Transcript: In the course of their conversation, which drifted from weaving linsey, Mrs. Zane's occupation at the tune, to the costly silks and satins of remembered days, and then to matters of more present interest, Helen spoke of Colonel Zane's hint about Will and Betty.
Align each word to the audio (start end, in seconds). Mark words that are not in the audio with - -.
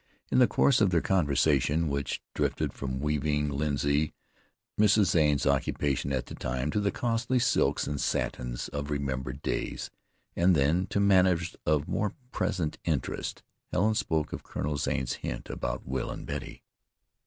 In 0.31 0.39
the 0.39 0.47
course 0.47 0.81
of 0.81 0.89
their 0.89 0.99
conversation, 1.03 1.87
which 1.87 2.23
drifted 2.33 2.73
from 2.73 2.99
weaving 2.99 3.49
linsey, 3.49 4.15
Mrs. 4.79 5.11
Zane's 5.11 5.45
occupation 5.45 6.11
at 6.11 6.25
the 6.25 6.33
tune, 6.33 6.71
to 6.71 6.79
the 6.79 6.89
costly 6.89 7.37
silks 7.37 7.85
and 7.85 8.01
satins 8.01 8.67
of 8.69 8.89
remembered 8.89 9.43
days, 9.43 9.91
and 10.35 10.55
then 10.55 10.87
to 10.87 10.99
matters 10.99 11.55
of 11.67 11.87
more 11.87 12.15
present 12.31 12.79
interest, 12.83 13.43
Helen 13.71 13.93
spoke 13.93 14.33
of 14.33 14.41
Colonel 14.41 14.77
Zane's 14.77 15.13
hint 15.21 15.51
about 15.51 15.85
Will 15.85 16.09
and 16.09 16.25
Betty. 16.25 16.63